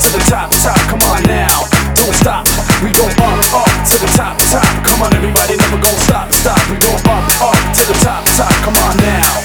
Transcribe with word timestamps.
to 0.00 0.08
the 0.10 0.22
top, 0.30 0.50
top. 0.50 0.78
Come 0.88 1.02
on 1.12 1.22
now, 1.24 1.68
don't 1.94 2.14
stop. 2.14 2.46
We 2.82 2.90
go 2.92 3.04
up, 3.04 3.40
up 3.52 3.70
to 3.90 3.96
the 4.00 4.10
top, 4.16 4.38
top. 4.50 4.64
Come 4.84 5.02
on, 5.02 5.14
everybody, 5.14 5.56
never 5.56 5.76
gonna 5.76 6.04
stop, 6.08 6.32
stop. 6.32 6.60
We 6.70 6.76
go 6.76 6.92
up, 7.10 7.24
up 7.40 7.58
to 7.76 7.82
the 7.86 7.96
top, 8.00 8.24
top. 8.36 8.52
Come 8.64 8.76
on 8.88 8.96
now, 8.98 9.43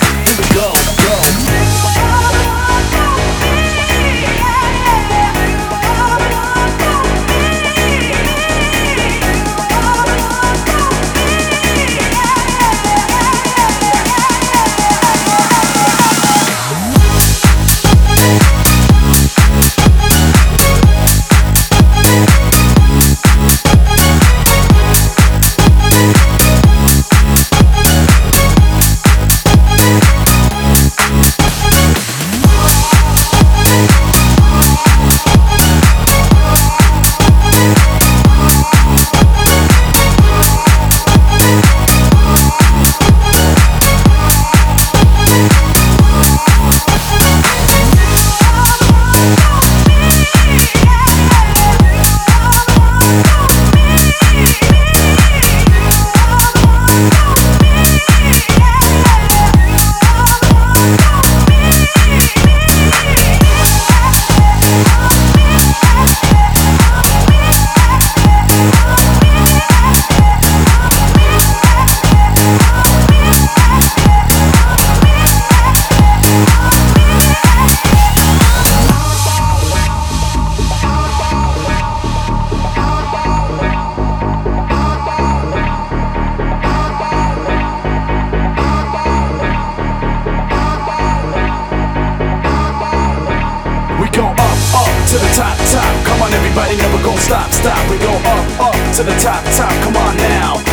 Go 94.20 94.26
up, 94.26 94.36
up 94.36 95.08
to 95.08 95.16
the 95.16 95.32
top, 95.32 95.56
top. 95.72 96.06
Come 96.06 96.22
on, 96.22 96.34
everybody, 96.34 96.76
never 96.76 97.02
gonna 97.02 97.22
stop, 97.22 97.50
stop. 97.52 97.80
We 97.90 97.98
go 98.00 98.12
up, 98.12 98.60
up 98.60 98.76
to 98.96 99.04
the 99.04 99.16
top, 99.24 99.42
top. 99.56 99.72
Come 99.82 99.96
on 99.96 100.18
now, 100.18 100.69